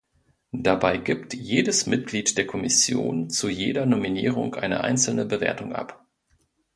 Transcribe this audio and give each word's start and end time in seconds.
Dabei 0.57 0.97
gibt 0.97 1.35
jedes 1.35 1.85
Mitglied 1.85 2.35
der 2.35 2.47
Kommission 2.47 3.29
zu 3.29 3.49
jeder 3.49 3.85
Nominierung 3.85 4.55
eine 4.55 4.81
einzelne 4.83 5.25
Bewertung 5.25 5.73
ab. 5.75 6.07